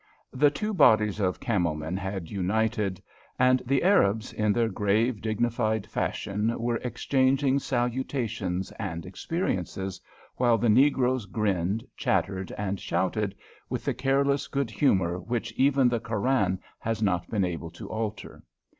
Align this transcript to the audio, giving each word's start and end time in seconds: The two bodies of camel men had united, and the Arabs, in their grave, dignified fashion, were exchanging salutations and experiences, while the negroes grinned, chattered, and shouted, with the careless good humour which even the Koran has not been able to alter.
The 0.33 0.49
two 0.49 0.73
bodies 0.73 1.19
of 1.19 1.39
camel 1.39 1.75
men 1.75 1.95
had 1.95 2.31
united, 2.31 3.03
and 3.37 3.61
the 3.67 3.83
Arabs, 3.83 4.33
in 4.33 4.51
their 4.51 4.67
grave, 4.67 5.21
dignified 5.21 5.85
fashion, 5.85 6.57
were 6.59 6.77
exchanging 6.77 7.59
salutations 7.59 8.71
and 8.79 9.05
experiences, 9.05 10.01
while 10.37 10.57
the 10.57 10.69
negroes 10.69 11.27
grinned, 11.27 11.85
chattered, 11.95 12.51
and 12.57 12.79
shouted, 12.79 13.35
with 13.69 13.85
the 13.85 13.93
careless 13.93 14.47
good 14.47 14.71
humour 14.71 15.19
which 15.19 15.51
even 15.51 15.87
the 15.87 15.99
Koran 15.99 16.57
has 16.79 17.03
not 17.03 17.29
been 17.29 17.45
able 17.45 17.69
to 17.69 17.87
alter. 17.87 18.41